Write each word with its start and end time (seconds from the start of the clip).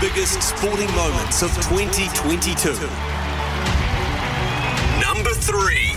Biggest 0.00 0.40
sporting 0.40 0.88
moments 0.94 1.42
of 1.42 1.52
2022. 1.56 2.70
Number 5.00 5.30
three. 5.30 5.92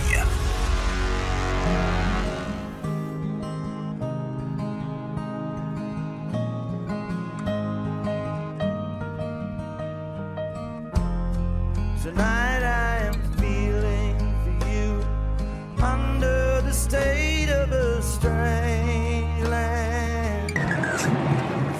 Tonight 12.02 12.64
I 12.64 12.98
am 13.06 13.14
feeling 13.36 14.18
for 14.42 14.68
you 14.68 15.04
under 15.80 16.60
the 16.62 16.72
state 16.72 17.50
of 17.50 17.70
a 17.70 18.02
strange 18.02 19.46
land. 19.46 20.58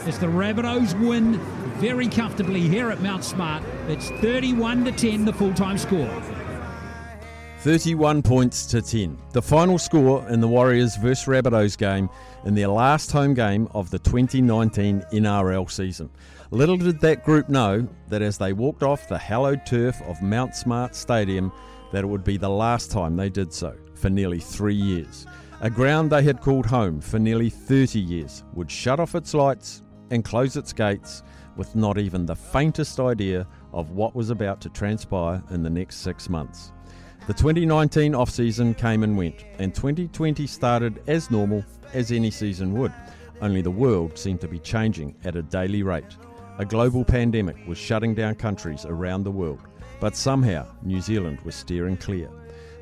as 0.07 0.21
the 0.21 0.27
Rabbitohs 0.29 0.95
win 1.05 1.41
very 1.83 2.07
comfortably 2.07 2.61
here 2.61 2.93
at 2.93 3.03
Mount 3.03 3.25
Smart. 3.25 3.61
It's 3.89 4.09
31 4.09 4.85
to 4.85 4.93
10, 4.93 5.25
the 5.25 5.33
full-time 5.33 5.77
score. 5.77 6.23
31 7.59 8.23
points 8.23 8.67
to 8.67 8.81
10. 8.81 9.19
The 9.33 9.43
final 9.43 9.81
score 9.81 10.25
in 10.29 10.41
the 10.41 10.47
Warriors 10.47 10.95
vs 10.95 11.27
Rabbitohs 11.27 11.77
game 11.77 12.09
in 12.45 12.55
their 12.55 12.69
last 12.69 13.11
home 13.11 13.35
game 13.35 13.67
of 13.75 13.91
the 13.91 13.99
2019 13.99 15.03
NRL 15.13 15.69
season. 15.69 16.09
Little 16.53 16.77
did 16.77 17.01
that 17.01 17.25
group 17.25 17.49
know 17.49 17.89
that 18.07 18.23
as 18.23 18.39
they 18.39 18.53
walked 18.53 18.85
off 18.85 19.09
the 19.09 19.19
hallowed 19.19 19.67
turf 19.67 20.01
of 20.03 20.23
Mount 20.23 20.55
Smart 20.55 20.95
Stadium, 20.95 21.51
that 21.91 22.05
it 22.05 22.07
would 22.07 22.23
be 22.23 22.37
the 22.37 22.49
last 22.49 22.93
time 22.93 23.17
they 23.17 23.29
did 23.29 23.53
so 23.53 23.77
for 23.97 24.09
nearly 24.09 24.39
three 24.39 24.77
years. 24.77 25.27
A 25.63 25.69
ground 25.69 26.13
they 26.13 26.23
had 26.23 26.43
called 26.43 26.67
home 26.67 27.01
for 27.01 27.19
nearly 27.19 27.51
30 27.51 27.99
years 27.99 28.45
would 28.55 28.71
shut 28.71 29.01
off 29.01 29.17
its 29.17 29.35
lights 29.35 29.83
and 30.13 30.25
close 30.25 30.57
its 30.57 30.73
gates 30.73 31.25
with 31.57 31.75
not 31.77 31.99
even 31.99 32.27
the 32.27 32.35
faintest 32.35 32.99
idea 33.01 33.47
of 33.73 33.91
what 33.91 34.15
was 34.15 34.31
about 34.31 34.61
to 34.63 34.69
transpire 34.69 35.43
in 35.51 35.63
the 35.63 35.71
next 35.71 35.97
six 35.99 36.29
months. 36.29 36.73
The 37.27 37.35
2019 37.35 38.15
off 38.15 38.31
season 38.31 38.75
came 38.75 39.05
and 39.05 39.17
went, 39.17 39.45
and 39.59 39.75
2020 39.75 40.47
started 40.47 41.03
as 41.07 41.31
normal 41.31 41.65
as 41.93 42.11
any 42.11 42.31
season 42.31 42.73
would. 42.75 42.93
Only 43.41 43.63
the 43.63 43.71
world 43.71 44.19
seemed 44.19 44.41
to 44.41 44.49
be 44.49 44.59
changing 44.59 45.15
at 45.25 45.37
a 45.37 45.43
daily 45.43 45.83
rate. 45.83 46.17
A 46.59 46.65
global 46.65 47.05
pandemic 47.05 47.57
was 47.67 47.79
shutting 47.79 48.15
down 48.15 48.35
countries 48.35 48.85
around 48.85 49.23
the 49.23 49.31
world, 49.31 49.61
but 50.01 50.17
somehow 50.17 50.67
New 50.83 51.01
Zealand 51.01 51.41
was 51.43 51.55
steering 51.55 51.97
clear. 51.97 52.29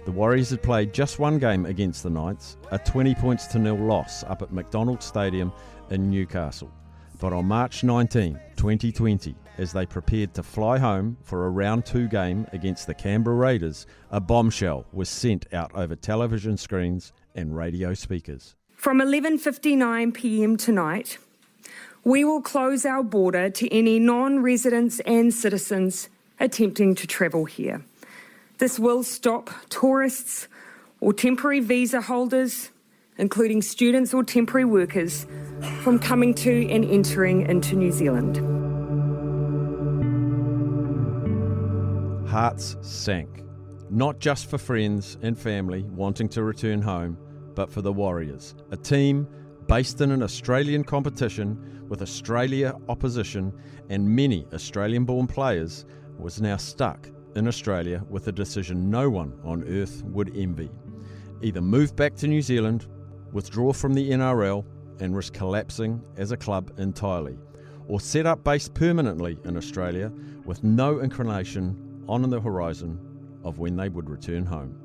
The 0.07 0.13
Warriors 0.13 0.51
had 0.51 0.63
played 0.63 0.95
just 0.95 1.19
one 1.19 1.39
game 1.39 1.67
against 1.67 2.03
the 2.03 2.11
Knights, 2.11 2.57
a 2.71 2.79
20 2.79 3.15
points 3.17 3.47
to 3.49 3.59
nil 3.59 3.77
loss 3.77 4.25
up 4.25 4.41
at 4.41 4.53
McDonald 4.53 5.03
Stadium 5.03 5.53
in 5.91 6.11
Newcastle. 6.11 6.73
But 7.21 7.35
on 7.35 7.45
March 7.45 7.85
19, 7.85 8.41
2020, 8.57 9.35
as 9.59 9.75
they 9.75 9.85
prepared 9.85 10.33
to 10.35 10.43
fly 10.43 10.79
home 10.79 11.19
for 11.23 11.45
a 11.45 11.51
round 11.51 11.85
two 11.85 12.09
game 12.09 12.47
against 12.55 12.87
the 12.87 12.95
Canberra 12.95 13.37
Raiders, 13.37 13.87
a 14.11 14.19
bombshell 14.21 14.87
was 14.91 15.11
sent 15.11 15.47
out 15.53 15.71
over 15.75 15.95
television 15.95 16.57
screens 16.57 17.13
and 17.35 17.55
radio 17.55 17.93
speakers. 17.93 18.57
From 18.75 19.01
11:59 19.01 20.15
p.m. 20.15 20.57
tonight, 20.57 21.19
we 22.05 22.25
will 22.25 22.41
close 22.41 22.87
our 22.87 23.03
border 23.03 23.51
to 23.51 23.71
any 23.71 23.99
non-residents 23.99 25.01
and 25.01 25.35
citizens 25.35 26.09
attempting 26.39 26.95
to 26.95 27.07
travel 27.07 27.45
here. 27.45 27.85
This 28.57 28.79
will 28.79 29.03
stop 29.03 29.51
tourists 29.69 30.49
or 31.01 31.13
temporary 31.13 31.61
visa 31.61 32.01
holders, 32.01 32.71
including 33.21 33.63
students 33.63 34.13
or 34.15 34.25
temporary 34.25 34.65
workers, 34.65 35.27
from 35.83 35.99
coming 35.99 36.33
to 36.33 36.69
and 36.71 36.85
entering 36.87 37.43
into 37.43 37.77
New 37.77 37.93
Zealand. 37.93 38.39
Hearts 42.29 42.77
sank, 42.81 43.43
not 43.91 44.19
just 44.21 44.49
for 44.49 44.57
friends 44.57 45.19
and 45.21 45.39
family 45.39 45.83
wanting 45.83 46.29
to 46.31 46.43
return 46.43 46.81
home, 46.81 47.19
but 47.55 47.71
for 47.71 47.83
the 47.83 47.93
Warriors, 47.93 48.55
a 48.71 48.77
team 48.77 49.29
based 49.67 50.01
in 50.01 50.11
an 50.11 50.23
Australian 50.23 50.83
competition 50.83 51.85
with 51.89 52.03
Australia 52.03 52.75
opposition 52.89 53.53
and 53.89 54.09
many 54.09 54.47
Australian 54.55 55.05
born 55.05 55.27
players, 55.27 55.85
was 56.19 56.41
now 56.41 56.57
stuck 56.57 57.09
in 57.37 57.47
Australia 57.47 58.03
with 58.09 58.29
a 58.29 58.33
decision 58.33 58.91
no 58.91 59.11
one 59.11 59.39
on 59.45 59.63
earth 59.69 60.03
would 60.05 60.35
envy. 60.37 60.71
Either 61.43 61.61
move 61.61 61.95
back 61.97 62.15
to 62.15 62.27
New 62.27 62.43
Zealand, 62.43 62.87
withdraw 63.33 63.73
from 63.73 63.95
the 63.95 64.11
NRL, 64.11 64.65
and 65.01 65.17
risk 65.17 65.33
collapsing 65.33 66.03
as 66.17 66.31
a 66.31 66.37
club 66.37 66.71
entirely, 66.79 67.39
or 67.89 68.01
set 68.01 68.27
up 68.27 68.45
base 68.45 68.69
permanently 68.69 69.39
in 69.45 69.57
Australia 69.57 70.13
with 70.45 70.63
no 70.63 71.01
inclination 71.01 72.05
on 72.09 72.29
the 72.29 72.41
horizon 72.41 72.99
of 73.45 73.59
when 73.59 73.77
they 73.77 73.89
would 73.89 74.11
return 74.11 74.45
home. 74.45 74.77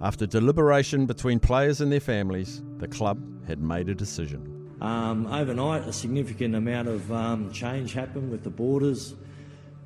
After 0.00 0.26
deliberation 0.26 1.06
between 1.06 1.38
players 1.38 1.80
and 1.80 1.92
their 1.92 2.00
families, 2.00 2.62
the 2.78 2.88
club 2.88 3.20
had 3.46 3.60
made 3.60 3.88
a 3.88 3.94
decision. 3.94 4.76
Um, 4.80 5.26
overnight, 5.26 5.86
a 5.86 5.92
significant 5.92 6.56
amount 6.56 6.88
of 6.88 7.12
um, 7.12 7.52
change 7.52 7.92
happened 7.92 8.30
with 8.30 8.42
the 8.42 8.50
borders, 8.50 9.14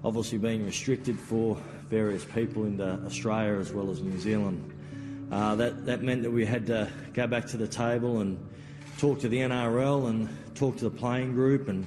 obviously 0.02 0.38
being 0.38 0.64
restricted 0.64 1.18
for 1.18 1.58
various 1.90 2.24
people 2.24 2.64
into 2.64 2.84
Australia 3.04 3.58
as 3.58 3.72
well 3.72 3.90
as 3.90 4.00
New 4.00 4.18
Zealand. 4.18 4.72
Uh, 5.30 5.56
that, 5.56 5.86
that 5.86 6.02
meant 6.02 6.22
that 6.22 6.30
we 6.30 6.46
had 6.46 6.66
to 6.66 6.88
go 7.12 7.26
back 7.26 7.46
to 7.46 7.56
the 7.56 7.66
table 7.66 8.20
and 8.20 8.38
talk 8.98 9.20
to 9.20 9.28
the 9.28 9.38
NRL 9.38 10.08
and 10.08 10.28
talk 10.54 10.76
to 10.76 10.84
the 10.84 10.90
playing 10.90 11.32
group 11.32 11.68
and 11.68 11.84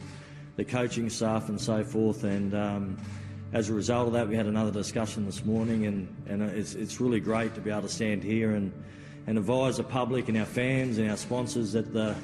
the 0.58 0.66
coaching 0.66 1.10
staff 1.10 1.48
and 1.48 1.60
so 1.60 1.84
forth. 1.84 2.26
And 2.26 2.54
um, 2.54 2.98
as 3.54 3.70
a 3.70 3.74
result 3.74 4.08
of 4.08 4.14
that, 4.14 4.28
we 4.28 4.36
had 4.36 4.46
another 4.46 4.72
discussion 4.72 5.26
this 5.26 5.46
morning, 5.46 5.86
and, 5.86 6.14
and 6.28 6.44
it's, 6.44 6.76
it's 6.76 7.00
really 7.00 7.22
great 7.22 7.56
to 7.56 7.62
be 7.62 7.72
able 7.72 7.84
to 7.84 7.90
stand 7.90 8.24
here 8.24 8.52
and, 8.52 8.74
and 9.26 9.38
advise 9.38 9.78
the 9.78 9.84
public 9.84 10.28
and 10.28 10.38
our 10.38 10.46
fans 10.46 10.98
and 10.98 11.10
our 11.10 11.18
sponsors 11.18 11.72
that 11.72 11.94
the, 11.94 12.16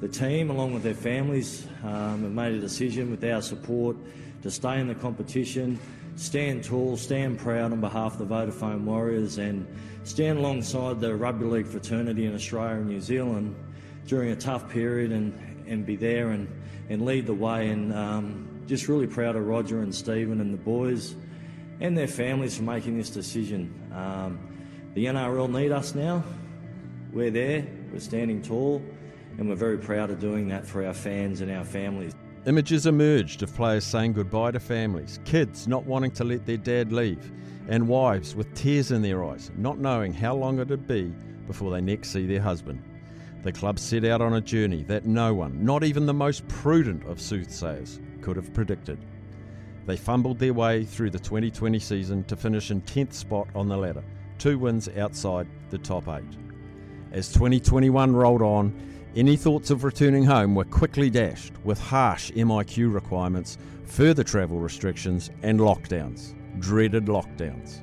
the 0.00 0.08
team, 0.08 0.50
along 0.50 0.72
with 0.72 0.84
their 0.84 0.94
families, 0.94 1.66
um, 1.82 2.22
have 2.22 2.32
made 2.32 2.54
a 2.54 2.60
decision 2.60 3.10
with 3.10 3.24
our 3.24 3.42
support 3.42 3.96
to 4.42 4.50
stay 4.50 4.78
in 4.78 4.86
the 4.86 4.94
competition, 4.94 5.78
stand 6.16 6.64
tall, 6.64 6.96
stand 6.96 7.38
proud 7.38 7.72
on 7.72 7.80
behalf 7.80 8.18
of 8.18 8.28
the 8.28 8.34
Vodafone 8.34 8.84
Warriors, 8.84 9.38
and 9.38 9.66
stand 10.04 10.38
alongside 10.38 11.00
the 11.00 11.14
rugby 11.14 11.46
league 11.46 11.66
fraternity 11.66 12.26
in 12.26 12.34
Australia 12.34 12.76
and 12.76 12.88
New 12.88 13.00
Zealand 13.00 13.54
during 14.06 14.30
a 14.30 14.36
tough 14.36 14.68
period 14.68 15.12
and, 15.12 15.32
and 15.66 15.86
be 15.86 15.96
there 15.96 16.30
and, 16.30 16.48
and 16.88 17.04
lead 17.04 17.26
the 17.26 17.34
way. 17.34 17.68
And 17.68 17.92
um, 17.92 18.48
just 18.66 18.88
really 18.88 19.06
proud 19.06 19.36
of 19.36 19.46
Roger 19.46 19.80
and 19.80 19.94
Stephen 19.94 20.40
and 20.40 20.52
the 20.52 20.58
boys 20.58 21.14
and 21.80 21.96
their 21.96 22.08
families 22.08 22.56
for 22.56 22.62
making 22.62 22.96
this 22.96 23.10
decision. 23.10 23.74
Um, 23.92 24.38
the 24.94 25.06
NRL 25.06 25.50
need 25.50 25.72
us 25.72 25.94
now. 25.94 26.22
We're 27.12 27.30
there, 27.30 27.66
we're 27.92 28.00
standing 28.00 28.42
tall, 28.42 28.82
and 29.38 29.48
we're 29.48 29.56
very 29.56 29.78
proud 29.78 30.10
of 30.10 30.20
doing 30.20 30.48
that 30.48 30.66
for 30.66 30.84
our 30.84 30.94
fans 30.94 31.40
and 31.40 31.50
our 31.50 31.64
families. 31.64 32.14
Images 32.46 32.86
emerged 32.86 33.42
of 33.42 33.54
players 33.54 33.84
saying 33.84 34.14
goodbye 34.14 34.52
to 34.52 34.60
families, 34.60 35.20
kids 35.26 35.68
not 35.68 35.84
wanting 35.84 36.10
to 36.12 36.24
let 36.24 36.46
their 36.46 36.56
dad 36.56 36.90
leave, 36.90 37.30
and 37.68 37.86
wives 37.86 38.34
with 38.34 38.54
tears 38.54 38.92
in 38.92 39.02
their 39.02 39.22
eyes, 39.22 39.50
not 39.58 39.78
knowing 39.78 40.14
how 40.14 40.34
long 40.34 40.58
it'd 40.58 40.88
be 40.88 41.12
before 41.46 41.70
they 41.70 41.82
next 41.82 42.08
see 42.08 42.26
their 42.26 42.40
husband. 42.40 42.82
The 43.42 43.52
club 43.52 43.78
set 43.78 44.06
out 44.06 44.22
on 44.22 44.34
a 44.34 44.40
journey 44.40 44.84
that 44.84 45.04
no 45.04 45.34
one, 45.34 45.62
not 45.62 45.84
even 45.84 46.06
the 46.06 46.14
most 46.14 46.48
prudent 46.48 47.04
of 47.04 47.20
soothsayers, 47.20 48.00
could 48.22 48.36
have 48.36 48.54
predicted. 48.54 48.98
They 49.84 49.98
fumbled 49.98 50.38
their 50.38 50.54
way 50.54 50.84
through 50.84 51.10
the 51.10 51.18
2020 51.18 51.78
season 51.78 52.24
to 52.24 52.36
finish 52.36 52.70
in 52.70 52.80
10th 52.82 53.12
spot 53.12 53.48
on 53.54 53.68
the 53.68 53.76
ladder, 53.76 54.04
two 54.38 54.58
wins 54.58 54.88
outside 54.96 55.46
the 55.68 55.78
top 55.78 56.08
eight. 56.08 56.38
As 57.12 57.32
2021 57.32 58.16
rolled 58.16 58.40
on, 58.40 58.72
any 59.16 59.36
thoughts 59.36 59.70
of 59.70 59.82
returning 59.82 60.24
home 60.24 60.54
were 60.54 60.64
quickly 60.64 61.10
dashed 61.10 61.52
with 61.64 61.80
harsh 61.80 62.30
MIQ 62.30 62.94
requirements, 62.94 63.58
further 63.86 64.22
travel 64.22 64.60
restrictions, 64.60 65.30
and 65.42 65.58
lockdowns. 65.58 66.34
Dreaded 66.60 67.06
lockdowns. 67.06 67.80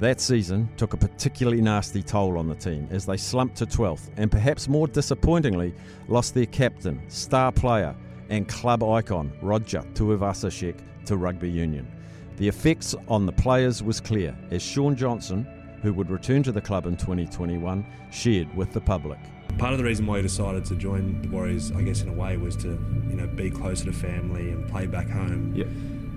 That 0.00 0.20
season 0.20 0.68
took 0.76 0.94
a 0.94 0.96
particularly 0.96 1.60
nasty 1.60 2.02
toll 2.02 2.38
on 2.38 2.48
the 2.48 2.54
team 2.54 2.88
as 2.90 3.04
they 3.04 3.16
slumped 3.16 3.56
to 3.56 3.66
12th 3.66 4.10
and 4.16 4.30
perhaps 4.30 4.68
more 4.68 4.86
disappointingly 4.86 5.74
lost 6.08 6.34
their 6.34 6.46
captain, 6.46 7.02
star 7.08 7.52
player, 7.52 7.94
and 8.30 8.48
club 8.48 8.82
icon 8.82 9.32
Roger 9.42 9.82
Tuivasa-Sheck 9.94 10.78
to 11.06 11.16
rugby 11.16 11.50
union. 11.50 11.90
The 12.36 12.48
effects 12.48 12.94
on 13.08 13.24
the 13.24 13.32
players 13.32 13.82
was 13.82 14.00
clear 14.00 14.36
as 14.50 14.62
Shaun 14.62 14.96
Johnson, 14.96 15.46
who 15.82 15.92
would 15.94 16.10
return 16.10 16.42
to 16.42 16.52
the 16.52 16.60
club 16.60 16.86
in 16.86 16.96
2021, 16.96 17.86
shared 18.10 18.54
with 18.56 18.72
the 18.72 18.80
public. 18.80 19.18
Part 19.58 19.72
of 19.72 19.78
the 19.78 19.84
reason 19.84 20.06
why 20.06 20.18
he 20.18 20.22
decided 20.22 20.64
to 20.66 20.74
join 20.74 21.22
the 21.22 21.28
Warriors, 21.28 21.72
I 21.72 21.80
guess 21.82 22.02
in 22.02 22.08
a 22.10 22.12
way, 22.12 22.36
was 22.36 22.56
to 22.56 22.68
you 22.68 23.16
know 23.16 23.26
be 23.26 23.50
closer 23.50 23.86
to 23.86 23.92
family 23.92 24.50
and 24.50 24.68
play 24.68 24.86
back 24.86 25.08
home. 25.08 25.52
Yeah. 25.54 25.64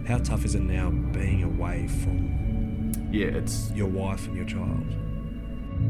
How 0.08 0.18
tough 0.18 0.44
is 0.44 0.56
it 0.56 0.62
now 0.62 0.90
being 0.90 1.44
away 1.44 1.88
from 1.88 2.92
Yeah, 3.12 3.28
it's 3.28 3.72
your 3.72 3.88
wife 3.88 4.26
and 4.28 4.36
your 4.36 4.46
child? 4.46 4.86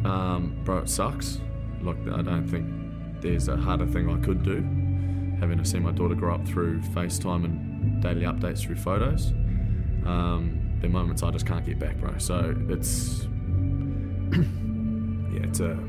um, 0.06 0.56
bro, 0.64 0.80
it 0.80 0.90
sucks. 0.90 1.40
Look, 1.82 1.98
I 2.12 2.22
don't 2.22 2.46
think 2.48 2.68
there's 3.22 3.48
a 3.48 3.58
harder 3.58 3.88
thing 3.88 4.10
I 4.10 4.18
could 4.24 4.44
do. 4.44 4.58
Having 5.40 5.58
to 5.58 5.66
see 5.66 5.80
my 5.80 5.92
daughter 5.92 6.16
grow 6.16 6.36
up 6.36 6.46
through 6.48 6.82
FaceTime 6.82 7.46
and 7.46 8.02
daily 8.04 8.22
updates 8.24 8.60
through 8.60 8.76
photos. 8.76 9.32
Um, 10.06 10.60
there 10.80 10.90
are 10.90 10.94
moments 10.94 11.24
I 11.24 11.32
just 11.32 11.46
can't 11.46 11.66
get 11.66 11.80
back, 11.80 11.98
bro. 11.98 12.18
So 12.18 12.56
it's 12.70 13.22
yeah, 14.32 15.44
it's 15.44 15.60
a 15.62 15.80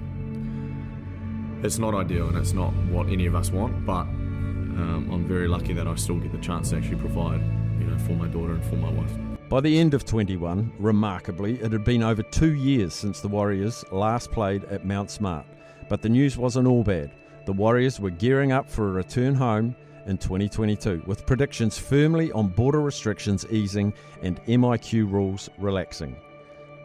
it's 1.62 1.78
not 1.78 1.94
ideal 1.94 2.28
and 2.28 2.36
it's 2.36 2.52
not 2.52 2.72
what 2.90 3.08
any 3.08 3.26
of 3.26 3.34
us 3.34 3.50
want. 3.50 3.84
But 3.84 4.02
um, 4.02 5.08
I'm 5.12 5.26
very 5.26 5.48
lucky 5.48 5.72
that 5.74 5.86
I 5.86 5.94
still 5.96 6.18
get 6.18 6.32
the 6.32 6.38
chance 6.38 6.70
to 6.70 6.76
actually 6.76 6.96
provide, 6.96 7.40
you 7.78 7.86
know, 7.86 7.98
for 7.98 8.12
my 8.12 8.26
daughter 8.26 8.52
and 8.54 8.64
for 8.64 8.76
my 8.76 8.90
wife. 8.90 9.12
By 9.48 9.60
the 9.60 9.78
end 9.78 9.94
of 9.94 10.04
21, 10.04 10.72
remarkably, 10.78 11.60
it 11.60 11.72
had 11.72 11.84
been 11.84 12.02
over 12.02 12.22
two 12.22 12.54
years 12.54 12.94
since 12.94 13.20
the 13.20 13.28
Warriors 13.28 13.84
last 13.90 14.30
played 14.30 14.64
at 14.64 14.86
Mount 14.86 15.10
Smart. 15.10 15.44
But 15.88 16.02
the 16.02 16.08
news 16.08 16.36
wasn't 16.36 16.68
all 16.68 16.84
bad. 16.84 17.10
The 17.46 17.52
Warriors 17.52 17.98
were 17.98 18.10
gearing 18.10 18.52
up 18.52 18.70
for 18.70 18.88
a 18.88 18.92
return 18.92 19.34
home 19.34 19.74
in 20.06 20.18
2022, 20.18 21.02
with 21.04 21.26
predictions 21.26 21.78
firmly 21.78 22.30
on 22.32 22.48
border 22.48 22.80
restrictions 22.80 23.44
easing 23.50 23.92
and 24.22 24.40
MIQ 24.44 25.10
rules 25.10 25.50
relaxing. 25.58 26.16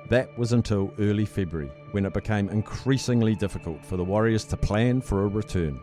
That 0.09 0.37
was 0.37 0.53
until 0.53 0.93
early 0.99 1.25
February, 1.25 1.71
when 1.91 2.05
it 2.05 2.13
became 2.13 2.49
increasingly 2.49 3.35
difficult 3.35 3.83
for 3.83 3.97
the 3.97 4.03
Warriors 4.03 4.45
to 4.45 4.57
plan 4.57 5.01
for 5.01 5.23
a 5.23 5.27
return. 5.27 5.79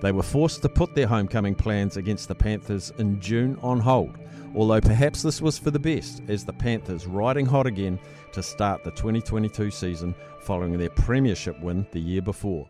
They 0.00 0.12
were 0.12 0.22
forced 0.22 0.62
to 0.62 0.68
put 0.70 0.94
their 0.94 1.06
homecoming 1.06 1.54
plans 1.54 1.98
against 1.98 2.28
the 2.28 2.34
Panthers 2.34 2.90
in 2.96 3.20
June 3.20 3.58
on 3.62 3.78
hold, 3.78 4.16
although 4.54 4.80
perhaps 4.80 5.20
this 5.20 5.42
was 5.42 5.58
for 5.58 5.70
the 5.70 5.78
best, 5.78 6.22
as 6.28 6.42
the 6.42 6.54
Panthers 6.54 7.06
riding 7.06 7.44
hot 7.44 7.66
again 7.66 7.98
to 8.32 8.42
start 8.42 8.82
the 8.82 8.92
2022 8.92 9.70
season 9.70 10.14
following 10.40 10.78
their 10.78 10.88
premiership 10.90 11.60
win 11.60 11.86
the 11.92 12.00
year 12.00 12.22
before. 12.22 12.66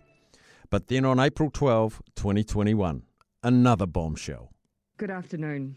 But 0.71 0.89
then 0.89 1.05
on 1.05 1.21
April 1.21 1.51
12, 1.51 2.03
2021, 2.17 3.05
another 3.45 3.87
bombshell. 3.87 4.51
Good 4.97 5.11
afternoon. 5.11 5.77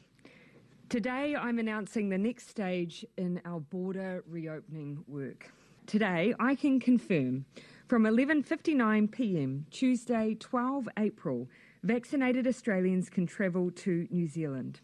Today, 0.93 1.35
I'm 1.35 1.57
announcing 1.57 2.09
the 2.09 2.19
next 2.19 2.49
stage 2.51 3.03
in 3.17 3.41
our 3.45 3.59
border 3.59 4.23
reopening 4.29 5.03
work. 5.07 5.51
Today, 5.87 6.35
I 6.39 6.53
can 6.53 6.79
confirm 6.79 7.45
from 7.87 8.03
11:59 8.03 9.11
p.m. 9.11 9.65
Tuesday, 9.71 10.35
12 10.39 10.87
April, 10.99 11.49
vaccinated 11.81 12.45
Australians 12.45 13.09
can 13.09 13.25
travel 13.25 13.71
to 13.71 14.07
New 14.11 14.27
Zealand. 14.27 14.81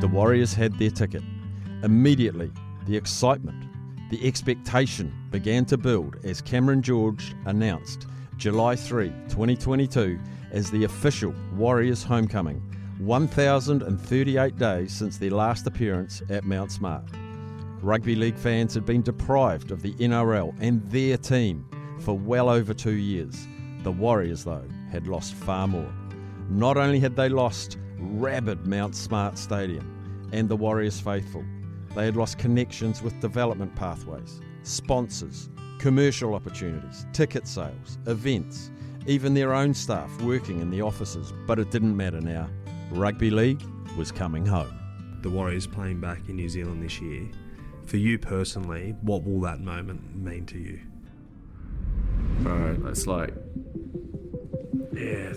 The 0.00 0.08
Warriors 0.10 0.54
had 0.54 0.78
their 0.78 0.88
ticket. 0.88 1.24
Immediately, 1.82 2.50
the 2.86 2.96
excitement, 2.96 3.66
the 4.10 4.26
expectation 4.26 5.12
began 5.30 5.66
to 5.66 5.76
build 5.76 6.16
as 6.24 6.40
Cameron 6.40 6.80
George 6.80 7.34
announced 7.44 8.06
July 8.38 8.76
3, 8.76 9.08
2022, 9.28 10.18
as 10.50 10.70
the 10.70 10.84
official 10.84 11.34
Warriors 11.54 12.02
homecoming, 12.02 12.62
1,038 12.98 14.56
days 14.56 14.92
since 14.92 15.18
their 15.18 15.30
last 15.30 15.66
appearance 15.66 16.22
at 16.30 16.44
Mount 16.44 16.72
Smart. 16.72 17.04
Rugby 17.82 18.14
League 18.14 18.38
fans 18.38 18.74
had 18.74 18.86
been 18.86 19.02
deprived 19.02 19.70
of 19.70 19.82
the 19.82 19.92
NRL 19.94 20.54
and 20.60 20.82
their 20.90 21.16
team 21.16 21.68
for 22.00 22.18
well 22.18 22.48
over 22.48 22.72
two 22.72 22.94
years. 22.94 23.46
The 23.82 23.92
Warriors, 23.92 24.44
though, 24.44 24.64
had 24.90 25.06
lost 25.06 25.34
far 25.34 25.68
more. 25.68 25.92
Not 26.48 26.76
only 26.76 26.98
had 26.98 27.16
they 27.16 27.28
lost 27.28 27.78
rabid 27.98 28.66
Mount 28.66 28.94
Smart 28.94 29.38
Stadium 29.38 30.28
and 30.32 30.48
the 30.48 30.56
Warriors 30.56 31.00
faithful, 31.00 31.44
they 31.94 32.04
had 32.04 32.16
lost 32.16 32.38
connections 32.38 33.02
with 33.02 33.20
development 33.20 33.74
pathways, 33.74 34.40
sponsors, 34.62 35.48
commercial 35.78 36.34
opportunities, 36.34 37.06
ticket 37.12 37.46
sales, 37.46 37.98
events, 38.06 38.70
even 39.06 39.34
their 39.34 39.54
own 39.54 39.72
staff 39.74 40.10
working 40.22 40.60
in 40.60 40.70
the 40.70 40.82
offices. 40.82 41.32
But 41.46 41.58
it 41.58 41.70
didn't 41.70 41.96
matter 41.96 42.20
now. 42.20 42.48
Rugby 42.90 43.30
League 43.30 43.62
was 43.96 44.12
coming 44.12 44.44
home. 44.44 44.72
The 45.22 45.30
Warriors 45.30 45.66
playing 45.66 46.00
back 46.00 46.28
in 46.28 46.36
New 46.36 46.48
Zealand 46.48 46.82
this 46.82 47.00
year. 47.00 47.28
For 47.86 47.96
you 47.96 48.18
personally, 48.18 48.94
what 49.02 49.24
will 49.24 49.40
that 49.42 49.60
moment 49.60 50.16
mean 50.16 50.44
to 50.46 50.58
you? 50.58 50.80
Bro, 52.40 52.82
it's 52.86 53.06
like, 53.06 53.32
yeah. 54.92 55.32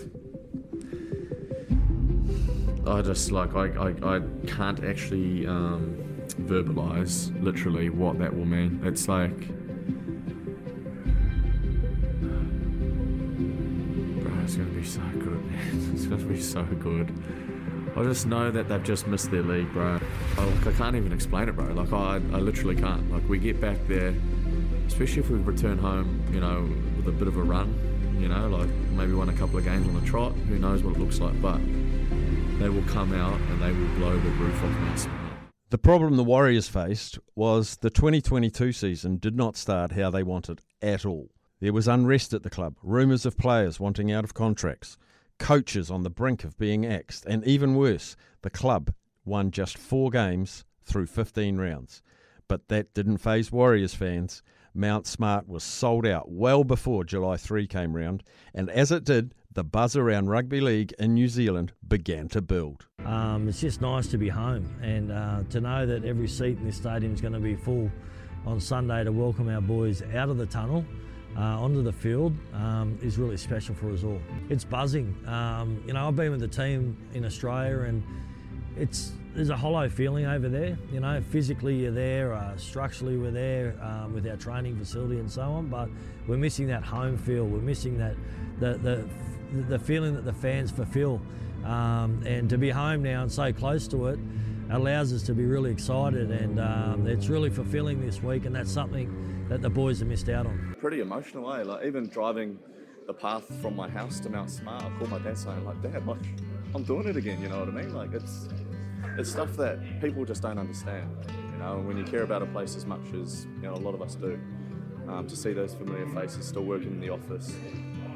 I 2.86 3.02
just 3.02 3.30
like 3.30 3.54
I, 3.54 3.68
I, 3.68 4.16
I 4.16 4.20
can't 4.46 4.82
actually 4.84 5.46
um, 5.46 5.96
verbalize 6.42 7.30
literally 7.42 7.88
what 7.88 8.18
that 8.18 8.34
will 8.34 8.46
mean. 8.46 8.80
It's 8.84 9.06
like, 9.06 9.48
it's 14.50 14.56
gonna 14.56 14.70
be 14.70 14.84
so 14.84 15.00
good, 15.20 15.44
man. 15.44 15.90
It's 15.94 16.06
gonna 16.06 16.24
be 16.24 16.40
so 16.40 16.64
good. 16.64 17.12
I 17.96 18.02
just 18.02 18.26
know 18.26 18.50
that 18.50 18.68
they've 18.68 18.82
just 18.82 19.06
missed 19.06 19.30
their 19.30 19.42
league, 19.42 19.72
bro. 19.72 20.00
Oh, 20.38 20.42
I, 20.42 20.44
like, 20.44 20.66
I 20.66 20.72
can't 20.72 20.96
even 20.96 21.12
explain 21.12 21.48
it, 21.48 21.52
bro. 21.52 21.66
Like 21.66 21.92
I, 21.92 22.16
I 22.16 22.40
literally 22.40 22.74
can't. 22.74 23.08
Like 23.12 23.28
we 23.28 23.38
get 23.38 23.60
back 23.60 23.78
there, 23.86 24.12
especially 24.88 25.22
if 25.22 25.30
we 25.30 25.38
return 25.38 25.78
home, 25.78 26.24
you 26.32 26.40
know, 26.40 26.68
with 26.96 27.06
a 27.06 27.12
bit 27.12 27.28
of 27.28 27.36
a 27.36 27.42
run, 27.42 27.72
you 28.18 28.26
know, 28.26 28.48
like 28.48 28.68
maybe 28.90 29.12
won 29.12 29.28
a 29.28 29.32
couple 29.34 29.56
of 29.56 29.64
games 29.64 29.86
on 29.86 29.94
the 29.94 30.04
trot. 30.04 30.32
Who 30.32 30.58
knows 30.58 30.82
what 30.82 30.96
it 30.96 30.98
looks 30.98 31.20
like, 31.20 31.40
but 31.40 31.60
they 32.58 32.68
will 32.68 32.82
come 32.88 33.12
out 33.14 33.38
and 33.38 33.62
they 33.62 33.70
will 33.70 33.94
blow 33.98 34.18
the 34.18 34.30
roof 34.30 34.64
off 34.64 34.98
Smart. 34.98 35.18
The 35.70 35.78
problem 35.78 36.16
the 36.16 36.24
Warriors 36.24 36.66
faced 36.66 37.20
was 37.36 37.76
the 37.76 37.90
2022 37.90 38.72
season 38.72 39.18
did 39.18 39.36
not 39.36 39.56
start 39.56 39.92
how 39.92 40.10
they 40.10 40.24
wanted 40.24 40.62
at 40.82 41.06
all. 41.06 41.30
There 41.60 41.74
was 41.74 41.86
unrest 41.86 42.32
at 42.32 42.42
the 42.42 42.48
club, 42.48 42.76
rumours 42.82 43.26
of 43.26 43.36
players 43.36 43.78
wanting 43.78 44.10
out 44.10 44.24
of 44.24 44.32
contracts, 44.32 44.96
coaches 45.38 45.90
on 45.90 46.04
the 46.04 46.10
brink 46.10 46.42
of 46.42 46.56
being 46.56 46.86
axed, 46.86 47.26
and 47.26 47.46
even 47.46 47.74
worse, 47.74 48.16
the 48.40 48.48
club 48.48 48.94
won 49.26 49.50
just 49.50 49.76
four 49.76 50.08
games 50.08 50.64
through 50.82 51.04
15 51.04 51.58
rounds. 51.58 52.02
But 52.48 52.68
that 52.68 52.94
didn't 52.94 53.18
phase 53.18 53.52
Warriors 53.52 53.92
fans. 53.92 54.42
Mount 54.72 55.06
Smart 55.06 55.46
was 55.46 55.62
sold 55.62 56.06
out 56.06 56.30
well 56.30 56.64
before 56.64 57.04
July 57.04 57.36
3 57.36 57.66
came 57.66 57.94
round, 57.94 58.22
and 58.54 58.70
as 58.70 58.90
it 58.90 59.04
did, 59.04 59.34
the 59.52 59.64
buzz 59.64 59.96
around 59.96 60.30
rugby 60.30 60.62
league 60.62 60.94
in 60.98 61.12
New 61.12 61.28
Zealand 61.28 61.72
began 61.86 62.28
to 62.28 62.40
build. 62.40 62.86
Um, 63.04 63.48
it's 63.48 63.60
just 63.60 63.82
nice 63.82 64.06
to 64.06 64.16
be 64.16 64.30
home 64.30 64.66
and 64.80 65.12
uh, 65.12 65.42
to 65.50 65.60
know 65.60 65.84
that 65.84 66.06
every 66.06 66.28
seat 66.28 66.56
in 66.56 66.64
this 66.64 66.76
stadium 66.76 67.12
is 67.12 67.20
going 67.20 67.34
to 67.34 67.38
be 67.38 67.54
full 67.54 67.90
on 68.46 68.60
Sunday 68.60 69.04
to 69.04 69.12
welcome 69.12 69.50
our 69.50 69.60
boys 69.60 70.02
out 70.14 70.30
of 70.30 70.38
the 70.38 70.46
tunnel 70.46 70.86
uh, 71.36 71.40
onto 71.40 71.82
the 71.82 71.92
field 71.92 72.34
um, 72.54 72.98
is 73.02 73.18
really 73.18 73.36
special 73.36 73.74
for 73.74 73.90
us 73.90 74.04
all. 74.04 74.20
It's 74.48 74.64
buzzing. 74.64 75.14
Um, 75.26 75.82
you 75.86 75.92
know, 75.92 76.08
I've 76.08 76.16
been 76.16 76.30
with 76.30 76.40
the 76.40 76.48
team 76.48 76.96
in 77.14 77.24
Australia 77.24 77.80
and 77.80 78.02
it's 78.76 79.12
there's 79.34 79.50
a 79.50 79.56
hollow 79.56 79.88
feeling 79.88 80.26
over 80.26 80.48
there. 80.48 80.76
You 80.92 81.00
know, 81.00 81.22
physically 81.30 81.76
you're 81.76 81.92
there, 81.92 82.32
uh, 82.32 82.56
structurally 82.56 83.16
we're 83.16 83.30
there 83.30 83.76
um, 83.80 84.12
with 84.12 84.26
our 84.26 84.36
training 84.36 84.76
facility 84.76 85.20
and 85.20 85.30
so 85.30 85.42
on, 85.42 85.68
but 85.68 85.88
we're 86.26 86.36
missing 86.36 86.66
that 86.68 86.82
home 86.82 87.16
feel. 87.16 87.46
We're 87.46 87.60
missing 87.60 87.96
that 87.98 88.16
the 88.58 88.74
the, 88.74 89.08
the 89.68 89.78
feeling 89.78 90.14
that 90.14 90.24
the 90.24 90.32
fans 90.32 90.70
fulfil. 90.70 91.20
Um, 91.64 92.22
and 92.24 92.48
to 92.48 92.56
be 92.56 92.70
home 92.70 93.02
now 93.02 93.20
and 93.20 93.30
so 93.30 93.52
close 93.52 93.86
to 93.88 94.06
it 94.06 94.18
allows 94.70 95.12
us 95.12 95.22
to 95.24 95.34
be 95.34 95.44
really 95.44 95.70
excited, 95.70 96.30
and 96.30 96.60
um, 96.60 97.06
it's 97.06 97.28
really 97.28 97.50
fulfilling 97.50 98.00
this 98.04 98.22
week, 98.22 98.44
and 98.46 98.54
that's 98.54 98.70
something 98.70 99.46
that 99.48 99.62
the 99.62 99.70
boys 99.70 99.98
have 99.98 100.08
missed 100.08 100.28
out 100.28 100.46
on. 100.46 100.76
Pretty 100.80 101.00
emotional, 101.00 101.52
eh? 101.52 101.62
Like 101.62 101.84
even 101.84 102.08
driving 102.08 102.58
the 103.06 103.14
path 103.14 103.44
from 103.60 103.74
my 103.74 103.88
house 103.88 104.20
to 104.20 104.30
Mount 104.30 104.50
Smart, 104.50 104.84
I 104.84 104.90
called 104.98 105.10
my 105.10 105.18
dad 105.18 105.36
saying 105.36 105.64
like, 105.64 105.82
Dad, 105.82 106.06
like 106.06 106.18
I'm 106.74 106.84
doing 106.84 107.08
it 107.08 107.16
again. 107.16 107.42
You 107.42 107.48
know 107.48 107.60
what 107.60 107.68
I 107.68 107.72
mean? 107.72 107.94
Like 107.94 108.12
it's 108.12 108.48
it's 109.18 109.30
stuff 109.30 109.56
that 109.56 110.00
people 110.00 110.24
just 110.24 110.42
don't 110.42 110.58
understand. 110.58 111.10
You 111.52 111.58
know, 111.58 111.78
and 111.78 111.88
when 111.88 111.96
you 111.96 112.04
care 112.04 112.22
about 112.22 112.42
a 112.42 112.46
place 112.46 112.76
as 112.76 112.86
much 112.86 113.12
as 113.20 113.46
you 113.56 113.62
know 113.62 113.74
a 113.74 113.76
lot 113.76 113.94
of 113.94 114.02
us 114.02 114.14
do, 114.14 114.38
um, 115.08 115.26
to 115.26 115.36
see 115.36 115.52
those 115.52 115.74
familiar 115.74 116.06
faces 116.08 116.46
still 116.46 116.64
working 116.64 116.92
in 116.92 117.00
the 117.00 117.10
office. 117.10 117.52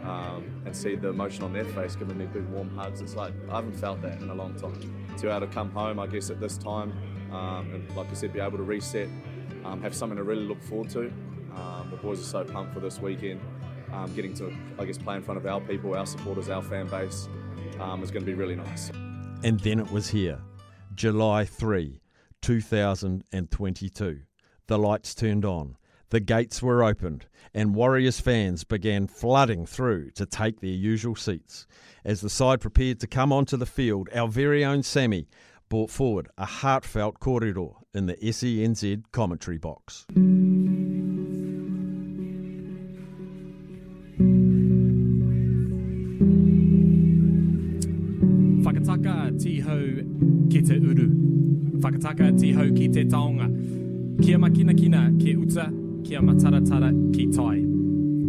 Um, 0.04 0.62
and 0.66 0.76
see 0.76 0.96
the 0.96 1.08
emotion 1.08 1.44
on 1.44 1.54
their 1.54 1.64
face 1.64 1.96
giving 1.96 2.18
me 2.18 2.26
big 2.26 2.46
warm 2.48 2.68
hugs. 2.76 3.00
It's 3.00 3.16
like 3.16 3.32
I 3.50 3.56
haven't 3.56 3.72
felt 3.76 4.02
that 4.02 4.20
in 4.20 4.28
a 4.28 4.34
long 4.34 4.54
time. 4.54 4.78
To 5.16 5.22
be 5.22 5.28
able 5.28 5.40
to 5.40 5.46
come 5.46 5.70
home, 5.70 5.98
I 5.98 6.06
guess, 6.06 6.28
at 6.28 6.40
this 6.40 6.58
time, 6.58 6.92
um, 7.32 7.72
and 7.72 7.96
like 7.96 8.10
I 8.10 8.14
said, 8.14 8.32
be 8.34 8.40
able 8.40 8.58
to 8.58 8.64
reset, 8.64 9.08
um, 9.64 9.80
have 9.80 9.94
something 9.94 10.18
to 10.18 10.22
really 10.22 10.44
look 10.44 10.62
forward 10.62 10.90
to. 10.90 11.10
Um, 11.56 11.88
the 11.90 11.96
boys 11.96 12.20
are 12.20 12.44
so 12.44 12.44
pumped 12.44 12.74
for 12.74 12.80
this 12.80 13.00
weekend. 13.00 13.40
um, 13.94 14.12
getting 14.14 14.34
to, 14.34 14.52
I 14.78 14.84
guess, 14.84 14.98
play 14.98 15.16
in 15.16 15.22
front 15.22 15.38
of 15.38 15.46
our 15.46 15.60
people, 15.60 15.94
our 15.94 16.06
supporters, 16.06 16.48
our 16.48 16.62
fan 16.62 16.86
base 16.88 17.28
um, 17.80 18.02
is 18.02 18.10
going 18.10 18.24
to 18.24 18.26
be 18.26 18.34
really 18.34 18.56
nice. 18.56 18.90
And 19.42 19.60
then 19.60 19.78
it 19.78 19.90
was 19.90 20.08
here, 20.08 20.38
July 20.94 21.44
3, 21.44 22.00
2022. 22.42 24.20
The 24.66 24.78
lights 24.78 25.14
turned 25.14 25.44
on, 25.44 25.76
the 26.10 26.20
gates 26.20 26.62
were 26.62 26.84
opened, 26.84 27.26
and 27.52 27.74
Warriors 27.74 28.20
fans 28.20 28.64
began 28.64 29.06
flooding 29.06 29.66
through 29.66 30.10
to 30.12 30.26
take 30.26 30.60
their 30.60 30.70
usual 30.70 31.16
seats. 31.16 31.66
As 32.04 32.20
the 32.20 32.30
side 32.30 32.60
prepared 32.60 33.00
to 33.00 33.06
come 33.06 33.32
onto 33.32 33.56
the 33.56 33.66
field, 33.66 34.08
our 34.14 34.28
very 34.28 34.64
own 34.64 34.82
Sammy 34.82 35.26
brought 35.68 35.90
forward 35.90 36.28
a 36.36 36.44
heartfelt 36.44 37.18
kōrero 37.20 37.76
in 37.94 38.06
the 38.06 38.16
SENZ 38.16 39.04
commentary 39.12 39.58
box. 39.58 40.06
Whakataka 48.64 49.32
tihau 49.40 50.50
ki 50.50 50.62
te 50.62 50.74
uru. 50.74 51.08
Whakataka 51.80 52.38
tihau 52.38 52.76
ki 52.76 52.88
te 52.88 53.04
taonga. 53.04 53.48
Kia 54.22 54.38
makina 54.38 54.78
kina 54.78 55.10
ke 55.18 55.36
uta, 55.36 55.72
kia 56.04 56.20
mataratara 56.20 56.90
ki 57.14 57.26
tai. 57.32 57.64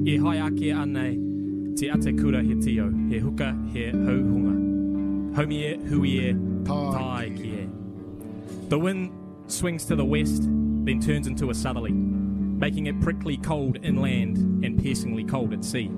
E 0.07 0.17
hai 0.17 0.47
ake 0.47 0.71
anei, 0.71 1.77
te 1.77 1.89
ate 1.89 2.13
kura 2.17 2.41
he 2.41 2.55
tio, 2.55 2.89
he 3.09 3.19
huka 3.19 3.49
he 3.73 3.91
hauhunga. 3.91 5.35
Homi 5.35 5.63
e, 5.63 5.77
hui 5.89 6.09
e, 6.29 6.33
tai 6.65 7.29
ki 7.35 7.49
e. 7.63 7.67
The 8.69 8.79
wind 8.79 9.11
swings 9.47 9.85
to 9.85 9.95
the 9.95 10.05
west, 10.05 10.43
then 10.43 10.99
turns 11.01 11.27
into 11.27 11.49
a 11.49 11.53
southerly, 11.53 11.91
making 11.91 12.87
it 12.87 12.99
prickly 13.01 13.37
cold 13.37 13.77
inland 13.83 14.37
and 14.63 14.81
piercingly 14.81 15.25
cold 15.25 15.53
at 15.53 15.63
sea. 15.63 15.89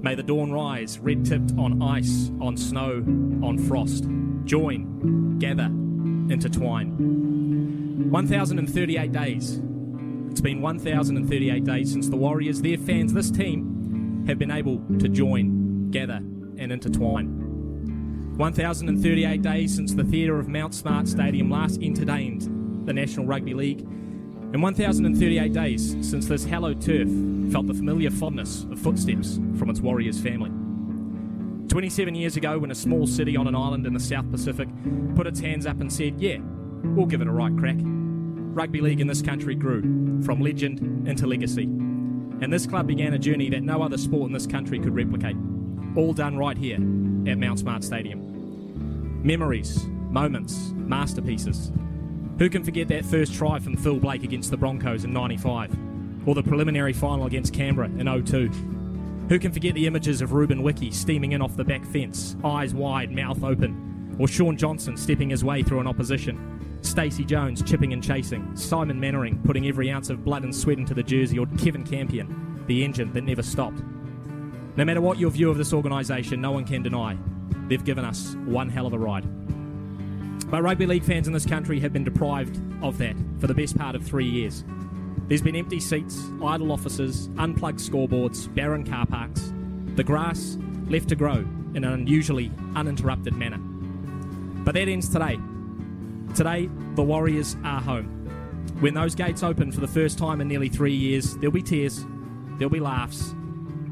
May 0.00 0.14
the 0.14 0.22
dawn 0.22 0.52
rise, 0.52 0.98
red 0.98 1.24
tipped 1.24 1.52
on 1.58 1.82
ice, 1.82 2.30
on 2.40 2.56
snow, 2.56 3.04
on 3.42 3.58
frost. 3.58 4.04
Join, 4.44 5.38
gather, 5.38 5.66
intertwine. 6.32 8.10
1,038 8.10 9.12
days. 9.12 9.60
It's 10.30 10.40
been 10.40 10.60
1,038 10.60 11.64
days 11.64 11.92
since 11.92 12.08
the 12.08 12.16
Warriors, 12.16 12.60
their 12.60 12.78
fans, 12.78 13.12
this 13.12 13.30
team, 13.30 14.24
have 14.26 14.38
been 14.38 14.50
able 14.50 14.82
to 14.98 15.08
join, 15.08 15.90
gather, 15.90 16.20
and 16.58 16.70
intertwine. 16.70 18.36
1,038 18.36 19.42
days 19.42 19.74
since 19.74 19.94
the 19.94 20.04
theatre 20.04 20.38
of 20.38 20.48
Mount 20.48 20.74
Smart 20.74 21.08
Stadium 21.08 21.50
last 21.50 21.82
entertained 21.82 22.86
the 22.86 22.92
National 22.92 23.26
Rugby 23.26 23.54
League, 23.54 23.80
and 23.80 24.62
1,038 24.62 25.52
days 25.52 25.96
since 26.08 26.26
this 26.26 26.44
hallowed 26.44 26.80
turf 26.80 27.08
felt 27.50 27.66
the 27.66 27.74
familiar 27.74 28.10
fondness 28.10 28.64
of 28.70 28.78
footsteps 28.78 29.40
from 29.58 29.70
its 29.70 29.80
Warriors 29.80 30.20
family. 30.20 30.50
27 31.68 32.14
years 32.14 32.36
ago, 32.36 32.58
when 32.58 32.70
a 32.70 32.74
small 32.74 33.06
city 33.06 33.36
on 33.36 33.46
an 33.46 33.54
island 33.54 33.86
in 33.86 33.92
the 33.92 34.00
South 34.00 34.30
Pacific 34.30 34.68
put 35.16 35.26
its 35.26 35.40
hands 35.40 35.66
up 35.66 35.80
and 35.80 35.92
said, 35.92 36.20
Yeah, 36.20 36.38
we'll 36.84 37.06
give 37.06 37.20
it 37.20 37.28
a 37.28 37.32
right 37.32 37.54
crack, 37.56 37.76
rugby 38.58 38.80
league 38.80 39.00
in 39.00 39.06
this 39.06 39.22
country 39.22 39.54
grew 39.54 39.82
from 40.24 40.40
legend 40.40 41.06
into 41.06 41.28
legacy. 41.28 41.62
And 41.62 42.52
this 42.52 42.66
club 42.66 42.88
began 42.88 43.14
a 43.14 43.18
journey 43.18 43.48
that 43.50 43.62
no 43.62 43.82
other 43.82 43.96
sport 43.96 44.26
in 44.26 44.32
this 44.32 44.48
country 44.48 44.80
could 44.80 44.96
replicate, 44.96 45.36
all 45.94 46.12
done 46.12 46.36
right 46.36 46.58
here 46.58 46.74
at 46.74 47.38
Mount 47.38 47.60
Smart 47.60 47.84
Stadium. 47.84 49.22
Memories, 49.22 49.86
moments, 50.10 50.72
masterpieces. 50.74 51.70
Who 52.38 52.50
can 52.50 52.64
forget 52.64 52.88
that 52.88 53.04
first 53.04 53.32
try 53.32 53.60
from 53.60 53.76
Phil 53.76 54.00
Blake 54.00 54.24
against 54.24 54.50
the 54.50 54.56
Broncos 54.56 55.04
in 55.04 55.12
95? 55.12 55.78
Or 56.26 56.34
the 56.34 56.42
preliminary 56.42 56.92
final 56.92 57.26
against 57.26 57.54
Canberra 57.54 57.86
in 57.86 58.24
02? 58.24 58.48
Who 59.28 59.38
can 59.38 59.52
forget 59.52 59.74
the 59.74 59.86
images 59.86 60.20
of 60.20 60.32
Ruben 60.32 60.64
Wiki 60.64 60.90
steaming 60.90 61.30
in 61.30 61.42
off 61.42 61.56
the 61.56 61.62
back 61.62 61.84
fence, 61.84 62.34
eyes 62.42 62.74
wide, 62.74 63.12
mouth 63.12 63.44
open? 63.44 64.16
Or 64.18 64.26
Shaun 64.26 64.56
Johnson 64.56 64.96
stepping 64.96 65.30
his 65.30 65.44
way 65.44 65.62
through 65.62 65.78
an 65.78 65.86
opposition? 65.86 66.57
Stacey 66.82 67.24
Jones 67.24 67.62
chipping 67.62 67.92
and 67.92 68.02
chasing, 68.02 68.56
Simon 68.56 68.98
Mannering 68.98 69.42
putting 69.44 69.66
every 69.66 69.90
ounce 69.90 70.10
of 70.10 70.24
blood 70.24 70.44
and 70.44 70.54
sweat 70.54 70.78
into 70.78 70.94
the 70.94 71.02
jersey, 71.02 71.38
or 71.38 71.46
Kevin 71.58 71.84
Campion, 71.84 72.64
the 72.66 72.84
engine 72.84 73.12
that 73.12 73.24
never 73.24 73.42
stopped. 73.42 73.82
No 74.76 74.84
matter 74.84 75.00
what 75.00 75.18
your 75.18 75.30
view 75.30 75.50
of 75.50 75.58
this 75.58 75.72
organisation, 75.72 76.40
no 76.40 76.52
one 76.52 76.64
can 76.64 76.82
deny 76.82 77.16
they've 77.68 77.84
given 77.84 78.04
us 78.04 78.34
one 78.44 78.68
hell 78.68 78.86
of 78.86 78.92
a 78.92 78.98
ride. 78.98 79.26
But 80.50 80.62
rugby 80.62 80.86
league 80.86 81.04
fans 81.04 81.26
in 81.26 81.32
this 81.34 81.44
country 81.44 81.80
have 81.80 81.92
been 81.92 82.04
deprived 82.04 82.60
of 82.82 82.96
that 82.98 83.16
for 83.38 83.46
the 83.46 83.54
best 83.54 83.76
part 83.76 83.94
of 83.94 84.02
three 84.02 84.26
years. 84.26 84.64
There's 85.26 85.42
been 85.42 85.56
empty 85.56 85.80
seats, 85.80 86.18
idle 86.42 86.72
offices, 86.72 87.28
unplugged 87.36 87.80
scoreboards, 87.80 88.54
barren 88.54 88.84
car 88.84 89.04
parks, 89.04 89.52
the 89.94 90.04
grass 90.04 90.56
left 90.88 91.08
to 91.10 91.16
grow 91.16 91.44
in 91.74 91.84
an 91.84 91.92
unusually 91.92 92.50
uninterrupted 92.74 93.34
manner. 93.34 93.58
But 93.58 94.74
that 94.74 94.88
ends 94.88 95.10
today. 95.10 95.38
Today, 96.34 96.68
the 96.94 97.02
Warriors 97.02 97.56
are 97.64 97.80
home. 97.80 98.06
When 98.80 98.94
those 98.94 99.14
gates 99.14 99.42
open 99.42 99.72
for 99.72 99.80
the 99.80 99.88
first 99.88 100.18
time 100.18 100.40
in 100.40 100.48
nearly 100.48 100.68
three 100.68 100.94
years, 100.94 101.36
there'll 101.38 101.50
be 101.50 101.62
tears, 101.62 102.04
there'll 102.58 102.70
be 102.70 102.80
laughs, 102.80 103.34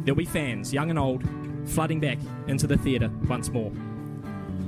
there'll 0.05 0.17
be 0.17 0.25
fans, 0.25 0.73
young 0.73 0.91
and 0.91 0.99
old, 0.99 1.25
flooding 1.65 1.99
back 1.99 2.19
into 2.47 2.67
the 2.67 2.77
theatre 2.77 3.11
once 3.29 3.49
more. 3.49 3.73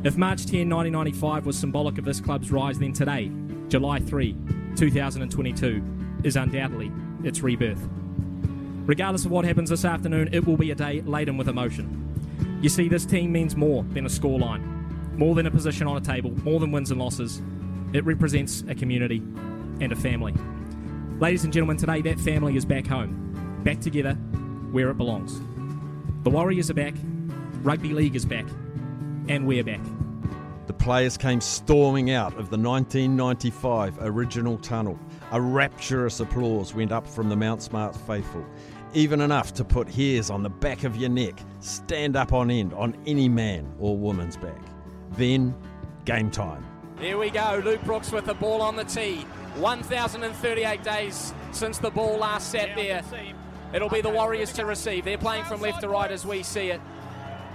If 0.02 0.16
March 0.16 0.46
10, 0.46 0.68
1995 0.68 1.46
was 1.46 1.58
symbolic 1.58 1.98
of 1.98 2.04
this 2.04 2.20
club's 2.20 2.50
rise, 2.50 2.78
then 2.78 2.92
today, 2.92 3.30
July 3.68 4.00
3, 4.00 4.34
2022, 4.76 5.82
is 6.24 6.36
undoubtedly 6.36 6.90
its 7.22 7.42
rebirth. 7.42 7.88
Regardless 8.86 9.24
of 9.24 9.30
what 9.30 9.44
happens 9.44 9.70
this 9.70 9.84
afternoon, 9.84 10.30
it 10.32 10.46
will 10.46 10.56
be 10.56 10.70
a 10.70 10.74
day 10.74 11.02
laden 11.02 11.36
with 11.36 11.48
emotion. 11.48 12.58
You 12.62 12.68
see, 12.68 12.88
this 12.88 13.04
team 13.04 13.30
means 13.30 13.54
more 13.54 13.84
than 13.84 14.06
a 14.06 14.08
scoreline, 14.08 14.64
more 15.16 15.34
than 15.34 15.46
a 15.46 15.50
position 15.50 15.86
on 15.86 15.96
a 15.96 16.00
table, 16.00 16.30
more 16.42 16.58
than 16.58 16.72
wins 16.72 16.90
and 16.90 17.00
losses. 17.00 17.42
It 17.92 18.04
represents 18.04 18.62
a 18.68 18.74
community 18.74 19.18
and 19.80 19.92
a 19.92 19.96
family. 19.96 20.34
Ladies 21.18 21.44
and 21.44 21.52
gentlemen, 21.52 21.78
today 21.78 22.02
that 22.02 22.20
family 22.20 22.56
is 22.56 22.64
back 22.64 22.86
home, 22.86 23.60
back 23.64 23.80
together 23.80 24.12
where 24.72 24.90
it 24.90 24.98
belongs. 24.98 25.40
The 26.22 26.30
Warriors 26.30 26.70
are 26.70 26.74
back, 26.74 26.94
Rugby 27.62 27.94
League 27.94 28.14
is 28.14 28.26
back, 28.26 28.46
and 29.28 29.46
we're 29.46 29.64
back. 29.64 29.80
The 30.66 30.74
players 30.74 31.16
came 31.16 31.40
storming 31.40 32.10
out 32.10 32.34
of 32.34 32.50
the 32.50 32.58
1995 32.58 33.96
original 34.00 34.58
tunnel. 34.58 34.98
A 35.32 35.40
rapturous 35.40 36.20
applause 36.20 36.74
went 36.74 36.92
up 36.92 37.06
from 37.06 37.30
the 37.30 37.36
Mount 37.36 37.62
Smart 37.62 37.96
faithful, 37.96 38.44
even 38.92 39.22
enough 39.22 39.54
to 39.54 39.64
put 39.64 39.88
hairs 39.88 40.28
on 40.28 40.42
the 40.42 40.50
back 40.50 40.84
of 40.84 40.94
your 40.96 41.08
neck 41.08 41.40
stand 41.60 42.16
up 42.16 42.34
on 42.34 42.50
end 42.50 42.74
on 42.74 42.94
any 43.06 43.30
man 43.30 43.72
or 43.78 43.96
woman's 43.96 44.36
back. 44.36 44.60
Then, 45.12 45.54
game 46.04 46.30
time. 46.30 46.64
There 47.00 47.16
we 47.16 47.30
go, 47.30 47.62
Luke 47.64 47.80
Brooks 47.84 48.10
with 48.10 48.24
the 48.26 48.34
ball 48.34 48.60
on 48.60 48.74
the 48.74 48.82
tee. 48.82 49.24
1,038 49.54 50.82
days 50.82 51.32
since 51.52 51.78
the 51.78 51.90
ball 51.90 52.18
last 52.18 52.50
sat 52.50 52.74
there. 52.74 53.04
It'll 53.72 53.88
be 53.88 54.00
the 54.00 54.10
Warriors 54.10 54.52
to 54.54 54.66
receive. 54.66 55.04
They're 55.04 55.16
playing 55.16 55.44
from 55.44 55.60
left 55.60 55.82
to 55.82 55.88
right 55.88 56.10
as 56.10 56.26
we 56.26 56.42
see 56.42 56.70
it. 56.70 56.80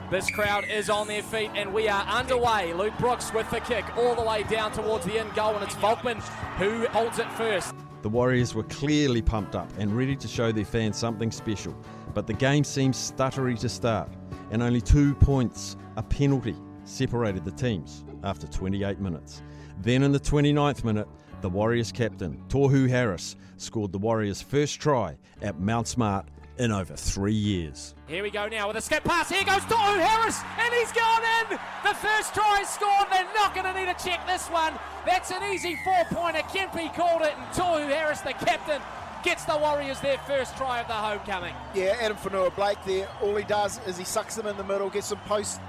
This 0.09 0.31
crowd 0.31 0.63
is 0.69 0.89
on 0.89 1.09
their 1.09 1.23
feet 1.23 1.51
and 1.55 1.73
we 1.73 1.89
are 1.89 2.03
underway. 2.03 2.71
Luke 2.71 2.93
Brooks 2.97 3.33
with 3.33 3.49
the 3.51 3.59
kick 3.59 3.83
all 3.97 4.15
the 4.15 4.21
way 4.21 4.43
down 4.43 4.71
towards 4.71 5.03
the 5.05 5.19
end 5.19 5.35
goal, 5.35 5.53
and 5.55 5.63
it's 5.63 5.75
Volkman 5.75 6.21
who 6.57 6.87
holds 6.87 7.19
it 7.19 7.29
first. 7.33 7.75
The 8.01 8.09
Warriors 8.09 8.55
were 8.55 8.63
clearly 8.63 9.21
pumped 9.21 9.55
up 9.55 9.69
and 9.77 9.91
ready 9.91 10.15
to 10.15 10.27
show 10.27 10.53
their 10.53 10.63
fans 10.63 10.95
something 10.95 11.31
special, 11.31 11.75
but 12.13 12.27
the 12.27 12.33
game 12.33 12.63
seemed 12.63 12.93
stuttery 12.93 13.59
to 13.59 13.67
start, 13.67 14.09
and 14.51 14.63
only 14.63 14.79
two 14.79 15.15
points, 15.15 15.75
a 15.97 16.03
penalty, 16.03 16.55
separated 16.85 17.43
the 17.43 17.51
teams 17.51 18.05
after 18.23 18.47
28 18.47 18.99
minutes. 18.99 19.41
Then 19.81 20.03
in 20.03 20.11
the 20.11 20.19
29th 20.19 20.83
minute, 20.83 21.07
the 21.41 21.49
Warriors 21.49 21.91
captain, 21.91 22.41
Tohu 22.47 22.87
Harris, 22.89 23.35
scored 23.57 23.91
the 23.91 23.97
Warriors' 23.97 24.41
first 24.41 24.79
try 24.79 25.17
at 25.41 25.59
Mount 25.59 25.87
Smart 25.87 26.25
in 26.57 26.71
over 26.71 26.95
three 26.95 27.33
years. 27.33 27.95
Here 28.07 28.23
we 28.23 28.29
go 28.29 28.47
now 28.47 28.67
with 28.67 28.77
a 28.77 28.81
skip 28.81 29.03
pass. 29.03 29.29
Here 29.29 29.43
goes 29.43 29.61
Tohu 29.61 29.99
Harris, 29.99 30.39
and 30.59 30.73
he's 30.73 30.91
gone 30.91 31.21
in. 31.41 31.59
The 31.83 31.95
first 31.95 32.33
try 32.33 32.59
is 32.61 32.69
scored. 32.69 33.07
They're 33.11 33.27
not 33.33 33.53
going 33.55 33.65
to 33.65 33.73
need 33.73 33.97
to 33.97 34.05
check 34.05 34.25
this 34.27 34.47
one. 34.47 34.73
That's 35.05 35.31
an 35.31 35.43
easy 35.51 35.77
four-pointer. 35.83 36.41
Kempe 36.43 36.93
called 36.95 37.23
it, 37.23 37.33
and 37.35 37.47
Tohu 37.47 37.87
Harris, 37.87 38.21
the 38.21 38.33
captain, 38.33 38.81
gets 39.23 39.45
the 39.45 39.57
Warriors 39.57 39.99
their 40.01 40.17
first 40.19 40.55
try 40.55 40.79
of 40.79 40.87
the 40.87 40.93
homecoming. 40.93 41.55
Yeah, 41.73 41.97
Addin 41.99 42.17
Fonua 42.17 42.55
Blake 42.55 42.77
there. 42.85 43.07
All 43.21 43.35
he 43.35 43.45
does 43.45 43.79
is 43.87 43.97
he 43.97 44.03
sucks 44.03 44.35
them 44.35 44.45
in 44.47 44.57
the 44.57 44.63
middle, 44.63 44.89
gets 44.89 45.07
some 45.07 45.19
post 45.19 45.59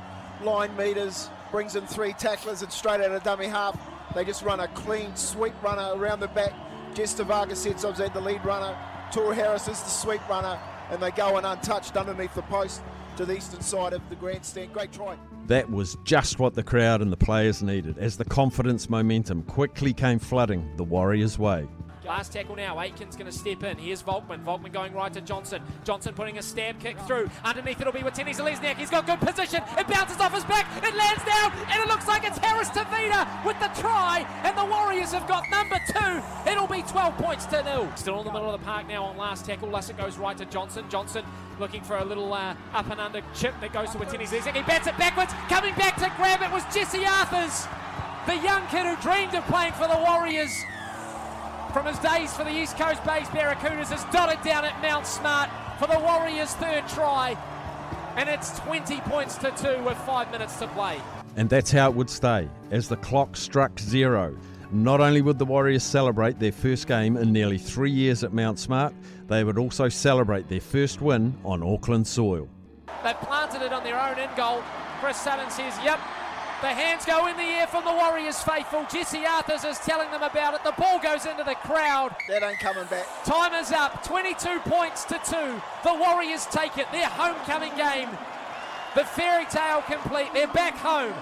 line 0.42 0.76
meters, 0.76 1.30
brings 1.54 1.76
in 1.76 1.86
three 1.86 2.12
tacklers, 2.14 2.62
and 2.62 2.72
straight 2.72 3.00
out 3.00 3.12
of 3.12 3.22
dummy 3.22 3.46
half, 3.46 3.78
they 4.12 4.24
just 4.24 4.42
run 4.42 4.58
a 4.58 4.66
clean 4.66 5.14
sweep 5.14 5.54
runner 5.62 5.92
around 5.94 6.18
the 6.18 6.26
back. 6.26 6.52
Jazz 6.96 7.14
Tevaga 7.14 7.54
sets 7.54 7.84
up 7.84 7.94
the 7.96 8.20
lead 8.20 8.44
runner. 8.44 8.76
Tohu 9.12 9.32
Harris 9.32 9.68
is 9.68 9.80
the 9.80 9.88
sweep 9.88 10.28
runner, 10.28 10.58
and 10.90 11.00
they 11.00 11.12
go 11.12 11.38
in 11.38 11.44
untouched 11.44 11.96
underneath 11.96 12.34
the 12.34 12.42
post 12.42 12.82
to 13.18 13.24
the 13.24 13.36
eastern 13.36 13.60
side 13.60 13.92
of 13.92 14.02
the 14.08 14.16
grandstand. 14.16 14.72
Great 14.72 14.90
try. 14.90 15.16
That 15.46 15.70
was 15.70 15.96
just 16.02 16.40
what 16.40 16.54
the 16.54 16.64
crowd 16.64 17.00
and 17.00 17.12
the 17.12 17.16
players 17.16 17.62
needed 17.62 17.98
as 17.98 18.16
the 18.16 18.24
confidence 18.24 18.90
momentum 18.90 19.44
quickly 19.44 19.92
came 19.92 20.18
flooding 20.18 20.68
the 20.76 20.82
Warriors' 20.82 21.38
way. 21.38 21.68
Last 22.04 22.32
tackle 22.32 22.56
now. 22.56 22.76
Aitken's 22.76 23.16
going 23.16 23.30
to 23.30 23.36
step 23.36 23.62
in. 23.62 23.78
Here's 23.78 24.02
Volkman. 24.02 24.44
Volkman 24.44 24.72
going 24.72 24.92
right 24.92 25.12
to 25.14 25.22
Johnson. 25.22 25.62
Johnson 25.84 26.12
putting 26.12 26.36
a 26.36 26.42
stab 26.42 26.78
kick 26.78 26.98
through. 27.00 27.30
Underneath 27.44 27.80
it'll 27.80 27.94
be 27.94 28.00
Watene 28.00 28.34
Zelezniak. 28.34 28.76
He's 28.76 28.90
got 28.90 29.06
good 29.06 29.20
position. 29.20 29.62
It 29.78 29.88
bounces 29.88 30.20
off 30.20 30.34
his 30.34 30.44
back. 30.44 30.66
It 30.84 30.94
lands 30.94 31.24
down. 31.24 31.52
And 31.70 31.82
it 31.82 31.88
looks 31.88 32.06
like 32.06 32.24
it's 32.24 32.36
Harris 32.38 32.68
Tavita 32.68 33.44
with 33.46 33.58
the 33.58 33.68
try. 33.80 34.26
And 34.42 34.56
the 34.56 34.66
Warriors 34.66 35.12
have 35.12 35.26
got 35.26 35.48
number 35.50 35.78
two. 35.88 36.50
It'll 36.50 36.66
be 36.66 36.82
12 36.82 37.16
points 37.16 37.46
to 37.46 37.62
nil. 37.62 37.90
Still 37.96 38.18
in 38.18 38.26
the 38.26 38.32
middle 38.32 38.50
of 38.50 38.60
the 38.60 38.64
park 38.66 38.86
now 38.86 39.04
on 39.04 39.16
last 39.16 39.46
tackle. 39.46 39.68
Lussick 39.68 39.96
goes 39.96 40.18
right 40.18 40.36
to 40.36 40.44
Johnson. 40.44 40.84
Johnson 40.90 41.24
looking 41.58 41.82
for 41.82 41.96
a 41.96 42.04
little 42.04 42.32
uh, 42.34 42.54
up 42.74 42.90
and 42.90 43.00
under 43.00 43.22
chip 43.34 43.54
that 43.60 43.72
goes 43.72 43.90
to 43.92 43.98
Watene 43.98 44.28
Zelezniak. 44.28 44.56
He 44.56 44.62
bats 44.62 44.86
it 44.86 44.96
backwards. 44.98 45.32
Coming 45.48 45.74
back 45.76 45.96
to 45.96 46.12
grab 46.16 46.42
it 46.42 46.52
was 46.52 46.64
Jesse 46.74 47.06
Arthurs. 47.06 47.66
The 48.26 48.36
young 48.36 48.66
kid 48.68 48.86
who 48.86 48.96
dreamed 49.02 49.34
of 49.34 49.44
playing 49.46 49.72
for 49.72 49.86
the 49.86 49.98
Warriors 49.98 50.64
from 51.74 51.86
his 51.86 51.98
days 51.98 52.32
for 52.32 52.44
the 52.44 52.56
East 52.56 52.78
Coast 52.78 53.04
Bays 53.04 53.26
Barracudas 53.30 53.88
has 53.88 54.04
dotted 54.12 54.40
down 54.44 54.64
at 54.64 54.80
Mount 54.80 55.04
Smart 55.04 55.50
for 55.76 55.88
the 55.88 55.98
Warriors' 55.98 56.54
third 56.54 56.86
try. 56.86 57.36
And 58.14 58.28
it's 58.28 58.60
20 58.60 59.00
points 59.00 59.36
to 59.38 59.50
two 59.56 59.82
with 59.82 59.98
five 59.98 60.30
minutes 60.30 60.56
to 60.60 60.68
play. 60.68 61.00
And 61.34 61.50
that's 61.50 61.72
how 61.72 61.90
it 61.90 61.96
would 61.96 62.08
stay. 62.08 62.48
As 62.70 62.88
the 62.88 62.96
clock 62.98 63.36
struck 63.36 63.76
zero, 63.80 64.38
not 64.70 65.00
only 65.00 65.20
would 65.20 65.36
the 65.36 65.44
Warriors 65.44 65.82
celebrate 65.82 66.38
their 66.38 66.52
first 66.52 66.86
game 66.86 67.16
in 67.16 67.32
nearly 67.32 67.58
three 67.58 67.90
years 67.90 68.22
at 68.22 68.32
Mount 68.32 68.60
Smart, 68.60 68.94
they 69.26 69.42
would 69.42 69.58
also 69.58 69.88
celebrate 69.88 70.48
their 70.48 70.60
first 70.60 71.00
win 71.00 71.36
on 71.44 71.60
Auckland 71.60 72.06
soil. 72.06 72.48
They 73.02 73.14
planted 73.14 73.62
it 73.62 73.72
on 73.72 73.82
their 73.82 74.00
own 74.00 74.16
end 74.16 74.36
goal. 74.36 74.62
Chris 75.00 75.16
Sutton 75.16 75.50
says, 75.50 75.76
Yep, 75.82 75.98
the 76.60 76.68
hands 76.68 77.04
go 77.04 77.26
in 77.26 77.36
the 77.36 77.42
air 77.42 77.66
from 77.66 77.84
the 77.84 77.92
Warriors 77.92 78.42
faithful. 78.42 78.86
Jesse 78.90 79.24
Arthurs 79.26 79.64
is 79.64 79.78
telling 79.78 80.10
them 80.10 80.22
about 80.22 80.54
it. 80.54 80.64
The 80.64 80.72
ball 80.72 80.98
goes 80.98 81.26
into 81.26 81.44
the 81.44 81.54
crowd. 81.56 82.14
That 82.28 82.42
ain't 82.42 82.58
coming 82.58 82.84
back. 82.86 83.06
Time 83.24 83.52
is 83.54 83.72
up. 83.72 84.02
22 84.04 84.60
points 84.60 85.04
to 85.04 85.20
two. 85.24 85.60
The 85.82 85.94
Warriors 85.94 86.46
take 86.46 86.78
it. 86.78 86.90
Their 86.92 87.08
homecoming 87.08 87.76
game. 87.76 88.08
The 88.94 89.04
fairy 89.04 89.44
tale 89.46 89.82
complete. 89.82 90.32
They're 90.32 90.46
back 90.48 90.76
home. 90.76 91.12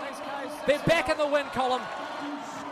They're 0.66 0.78
back 0.80 1.08
in 1.08 1.16
the 1.16 1.26
win 1.26 1.46
column. 1.46 1.82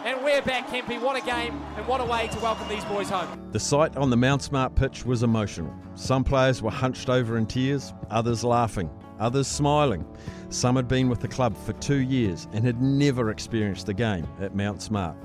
And 0.04 0.22
we're 0.24 0.40
back, 0.40 0.68
Kempy. 0.68 1.00
What 1.00 1.16
a 1.16 1.24
game 1.24 1.62
and 1.76 1.86
what 1.86 2.00
a 2.00 2.04
way 2.04 2.28
to 2.28 2.38
welcome 2.40 2.68
these 2.68 2.84
boys 2.84 3.10
home. 3.10 3.28
The 3.52 3.60
sight 3.60 3.96
on 3.96 4.08
the 4.08 4.16
Mount 4.16 4.42
Smart 4.42 4.74
pitch 4.74 5.04
was 5.04 5.22
emotional. 5.22 5.74
Some 5.94 6.24
players 6.24 6.62
were 6.62 6.70
hunched 6.70 7.10
over 7.10 7.36
in 7.36 7.46
tears, 7.46 7.92
others 8.10 8.42
laughing, 8.42 8.88
others 9.20 9.46
smiling. 9.46 10.04
Some 10.48 10.76
had 10.76 10.88
been 10.88 11.08
with 11.08 11.20
the 11.20 11.28
club 11.28 11.56
for 11.56 11.72
two 11.74 12.00
years 12.00 12.48
and 12.52 12.64
had 12.64 12.82
never 12.82 13.30
experienced 13.30 13.86
the 13.86 13.94
game 13.94 14.26
at 14.40 14.54
Mount 14.54 14.82
Smart. 14.82 15.16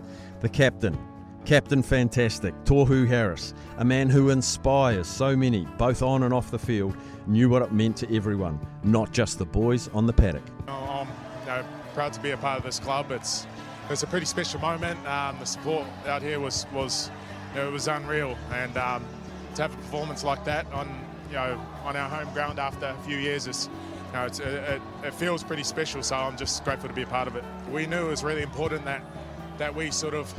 The 0.42 0.50
captain, 0.50 0.98
Captain 1.46 1.82
Fantastic, 1.82 2.54
Tohu 2.66 3.08
Harris, 3.08 3.54
a 3.78 3.86
man 3.86 4.10
who 4.10 4.30
inspires 4.30 5.08
so 5.08 5.36
many, 5.36 5.66
both 5.78 6.02
on 6.02 6.24
and 6.24 6.34
off 6.34 6.52
the 6.52 6.60
field, 6.60 6.96
knew 7.28 7.50
what 7.50 7.62
it 7.62 7.72
meant 7.72 7.98
to 7.98 8.16
everyone, 8.16 8.60
not 8.84 9.12
just 9.12 9.40
the 9.40 9.46
boys 9.46 9.88
on 9.90 10.06
the 10.06 10.14
paddock. 10.14 10.44
I'm 10.68 11.08
you 11.42 11.46
know, 11.48 11.66
proud 11.94 12.14
to 12.14 12.20
be 12.20 12.32
a 12.32 12.38
part 12.38 12.60
of 12.60 12.66
this 12.66 12.80
club. 12.80 13.12
It's 13.12 13.48
it's 13.90 14.02
a 14.02 14.08
pretty 14.08 14.26
special 14.26 14.60
moment. 14.60 15.00
Um, 15.08 15.38
the 15.40 15.46
support 15.46 15.86
out 16.08 16.22
here 16.22 16.40
was 16.40 16.66
was 16.74 17.12
you 17.54 17.62
know, 17.62 17.68
it 17.68 17.72
was 17.72 17.88
unreal, 17.88 18.36
and 18.52 18.76
um, 18.78 19.06
to 19.56 19.64
have 19.64 19.74
a 19.74 19.78
performance 19.78 20.24
like 20.24 20.44
that 20.46 20.72
on 20.72 20.88
you 21.30 21.36
know 21.36 21.60
on 21.84 21.96
our 21.96 22.10
home 22.10 22.32
ground 22.34 22.60
after 22.60 22.88
a 22.88 23.04
few 23.06 23.18
years 23.18 23.48
is 23.48 23.70
you 24.08 24.14
know, 24.14 24.26
it, 24.26 24.82
it, 25.04 25.14
feels 25.14 25.44
pretty 25.44 25.64
special. 25.64 26.02
So 26.02 26.16
I'm 26.16 26.38
just 26.38 26.64
grateful 26.64 26.88
to 26.88 26.96
be 26.96 27.02
a 27.02 27.08
part 27.08 27.28
of 27.28 27.36
it. 27.36 27.44
We 27.70 27.86
knew 27.86 28.08
it 28.08 28.10
was 28.10 28.24
really 28.24 28.44
important 28.44 28.86
that 28.86 29.02
that 29.58 29.74
we 29.74 29.92
sort 29.92 30.14
of 30.14 30.34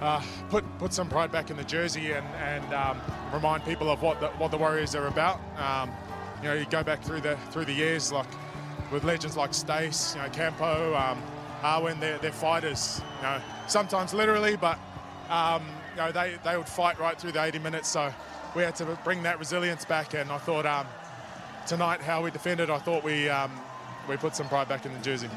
uh, 0.00 0.22
put 0.48 0.64
put 0.78 0.92
some 0.92 1.08
pride 1.08 1.30
back 1.30 1.50
in 1.50 1.56
the 1.56 1.64
jersey 1.64 2.12
and 2.12 2.26
and 2.36 2.74
um, 2.74 3.00
remind 3.32 3.64
people 3.64 3.90
of 3.90 4.02
what 4.02 4.20
the, 4.20 4.28
what 4.30 4.50
the 4.50 4.56
Warriors 4.56 4.94
are 4.94 5.06
about. 5.06 5.40
Um, 5.58 5.90
you 6.42 6.48
know, 6.48 6.54
you 6.54 6.66
go 6.66 6.82
back 6.82 7.02
through 7.02 7.20
the 7.20 7.36
through 7.50 7.66
the 7.66 7.72
years, 7.72 8.12
like 8.12 8.26
with 8.92 9.04
legends 9.04 9.36
like 9.36 9.54
Stace, 9.54 10.14
you 10.14 10.22
know, 10.22 10.28
Campo, 10.28 10.94
um, 10.94 11.22
Arwen, 11.62 11.98
they're, 11.98 12.18
they're 12.18 12.32
fighters. 12.32 13.00
You 13.18 13.22
know, 13.22 13.40
sometimes 13.66 14.14
literally, 14.14 14.56
but 14.56 14.78
um, 15.28 15.62
you 15.96 16.02
know, 16.02 16.12
they 16.12 16.36
they 16.44 16.56
would 16.56 16.68
fight 16.68 16.98
right 17.00 17.18
through 17.18 17.32
the 17.32 17.42
80 17.42 17.58
minutes. 17.60 17.88
So 17.88 18.12
we 18.54 18.62
had 18.62 18.76
to 18.76 18.98
bring 19.02 19.22
that 19.22 19.38
resilience 19.38 19.84
back, 19.84 20.14
and 20.14 20.30
I 20.30 20.38
thought 20.38 20.66
um, 20.66 20.86
tonight 21.66 22.00
how 22.00 22.22
we 22.22 22.30
defended, 22.30 22.70
I 22.70 22.78
thought 22.78 23.02
we 23.02 23.28
um, 23.28 23.50
we 24.08 24.16
put 24.16 24.36
some 24.36 24.48
pride 24.48 24.68
back 24.68 24.84
in 24.84 24.92
the 24.92 25.00
jersey. 25.00 25.28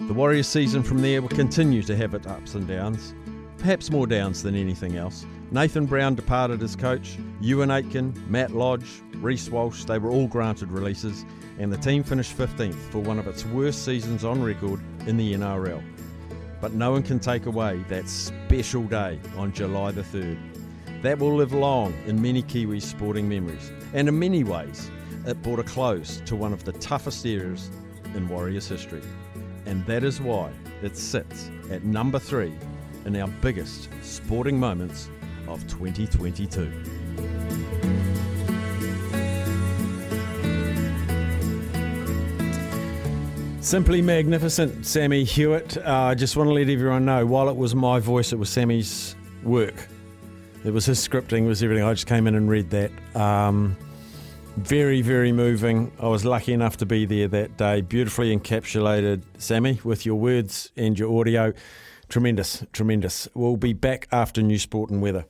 The 0.00 0.14
Warriors 0.14 0.48
season 0.48 0.82
from 0.82 1.02
there 1.02 1.20
will 1.20 1.28
continue 1.28 1.82
to 1.82 1.94
have 1.96 2.14
its 2.14 2.26
ups 2.26 2.54
and 2.54 2.66
downs, 2.66 3.14
perhaps 3.58 3.90
more 3.90 4.06
downs 4.06 4.42
than 4.42 4.54
anything 4.54 4.96
else. 4.96 5.26
Nathan 5.50 5.84
Brown 5.84 6.14
departed 6.14 6.62
as 6.62 6.74
coach, 6.74 7.18
Euan 7.42 7.70
Aitken, 7.70 8.14
Matt 8.30 8.52
Lodge, 8.52 9.02
Reece 9.16 9.50
Walsh, 9.50 9.84
they 9.84 9.98
were 9.98 10.10
all 10.10 10.26
granted 10.26 10.72
releases, 10.72 11.26
and 11.58 11.70
the 11.70 11.76
team 11.76 12.02
finished 12.02 12.36
15th 12.38 12.90
for 12.90 13.00
one 13.00 13.18
of 13.18 13.26
its 13.26 13.44
worst 13.46 13.84
seasons 13.84 14.24
on 14.24 14.42
record 14.42 14.80
in 15.06 15.18
the 15.18 15.34
NRL. 15.34 15.82
But 16.60 16.74
no 16.74 16.92
one 16.92 17.02
can 17.02 17.18
take 17.18 17.46
away 17.46 17.82
that 17.88 18.08
special 18.08 18.82
day 18.82 19.18
on 19.36 19.52
July 19.52 19.92
the 19.92 20.02
3rd. 20.02 20.38
That 21.02 21.18
will 21.18 21.34
live 21.34 21.52
long 21.52 21.94
in 22.06 22.20
many 22.20 22.42
Kiwis' 22.42 22.82
sporting 22.82 23.28
memories, 23.28 23.72
and 23.94 24.08
in 24.08 24.18
many 24.18 24.44
ways, 24.44 24.90
it 25.26 25.40
brought 25.42 25.58
a 25.58 25.62
close 25.62 26.20
to 26.26 26.36
one 26.36 26.52
of 26.52 26.64
the 26.64 26.72
toughest 26.72 27.24
eras 27.24 27.70
in 28.14 28.28
Warriors 28.28 28.68
history. 28.68 29.02
And 29.64 29.84
that 29.86 30.04
is 30.04 30.20
why 30.20 30.50
it 30.82 30.96
sits 30.96 31.50
at 31.70 31.84
number 31.84 32.18
three 32.18 32.52
in 33.06 33.16
our 33.16 33.28
biggest 33.40 33.88
sporting 34.02 34.60
moments 34.60 35.08
of 35.48 35.66
2022. 35.68 36.99
Simply 43.60 44.00
magnificent, 44.00 44.86
Sammy 44.86 45.22
Hewitt. 45.22 45.76
Uh, 45.76 45.84
I 45.84 46.14
just 46.14 46.34
want 46.34 46.48
to 46.48 46.54
let 46.54 46.70
everyone 46.70 47.04
know 47.04 47.26
while 47.26 47.50
it 47.50 47.56
was 47.56 47.74
my 47.74 48.00
voice, 48.00 48.32
it 48.32 48.38
was 48.38 48.48
Sammy's 48.48 49.14
work. 49.42 49.86
It 50.64 50.72
was 50.72 50.86
his 50.86 51.06
scripting, 51.06 51.44
it 51.44 51.48
was 51.48 51.62
everything. 51.62 51.84
I 51.84 51.92
just 51.92 52.06
came 52.06 52.26
in 52.26 52.34
and 52.34 52.48
read 52.48 52.70
that. 52.70 52.90
Um, 53.14 53.76
very, 54.56 55.02
very 55.02 55.30
moving. 55.30 55.92
I 56.00 56.08
was 56.08 56.24
lucky 56.24 56.54
enough 56.54 56.78
to 56.78 56.86
be 56.86 57.04
there 57.04 57.28
that 57.28 57.58
day. 57.58 57.82
Beautifully 57.82 58.34
encapsulated, 58.34 59.24
Sammy, 59.36 59.78
with 59.84 60.06
your 60.06 60.16
words 60.16 60.72
and 60.76 60.98
your 60.98 61.20
audio. 61.20 61.52
Tremendous, 62.08 62.64
tremendous. 62.72 63.28
We'll 63.34 63.58
be 63.58 63.74
back 63.74 64.08
after 64.10 64.40
New 64.40 64.58
Sport 64.58 64.88
and 64.88 65.02
Weather. 65.02 65.26